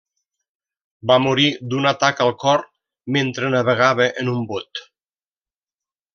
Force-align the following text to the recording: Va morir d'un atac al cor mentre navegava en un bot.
Va 1.11 1.17
morir 1.25 1.45
d'un 1.73 1.85
atac 1.89 2.23
al 2.25 2.33
cor 2.45 2.63
mentre 3.19 3.53
navegava 3.57 4.09
en 4.23 4.33
un 4.35 4.41
bot. 4.55 4.83